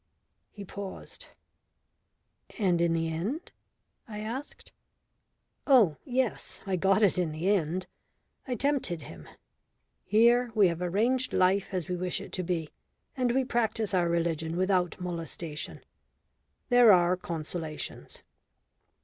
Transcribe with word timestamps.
He 0.49 0.65
paused. 0.65 1.27
"And 2.57 2.81
in 2.81 2.93
the 2.93 3.07
end?" 3.07 3.51
I 4.07 4.17
asked. 4.17 4.71
"Oh, 5.67 5.97
yes, 6.05 6.59
I 6.65 6.75
got 6.75 7.03
it 7.03 7.19
in 7.19 7.31
the 7.31 7.47
end. 7.49 7.85
I 8.47 8.55
tempted 8.55 9.03
him. 9.03 9.29
Here 10.03 10.51
we 10.55 10.69
have 10.69 10.81
arranged 10.81 11.33
life 11.33 11.67
as 11.71 11.87
we 11.87 11.95
wish 11.95 12.19
it 12.19 12.31
to 12.33 12.41
be, 12.41 12.71
and 13.15 13.31
we 13.31 13.45
practise 13.45 13.93
our 13.93 14.09
religion 14.09 14.57
without 14.57 14.99
molestation. 14.99 15.81
There 16.69 16.91
are 16.91 17.15
consolations." 17.15 18.23